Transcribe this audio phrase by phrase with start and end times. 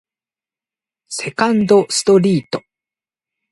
[1.09, 2.63] セカンドストリート